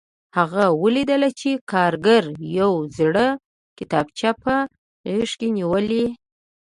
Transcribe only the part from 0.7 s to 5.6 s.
ولیدل چې کارګر یوه زړه کتابچه په غېږ کې